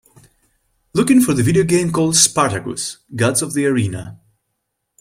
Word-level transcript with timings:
Looking 0.95 1.21
for 1.21 1.35
the 1.35 1.43
video 1.43 1.63
game 1.63 1.91
called 1.91 2.15
Spartacus: 2.15 2.97
Gods 3.15 3.43
of 3.43 3.53
the 3.53 3.67
Arena 3.67 4.19